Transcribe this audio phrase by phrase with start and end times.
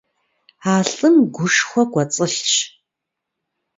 [0.71, 2.49] А лӀым гушхуэ кӀуэцӀылъщ.